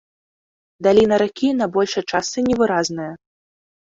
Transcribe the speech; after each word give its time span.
Даліна 0.85 1.15
ракі 1.23 1.49
на 1.59 1.67
большай 1.75 2.03
частцы 2.11 2.39
невыразная. 2.49 3.07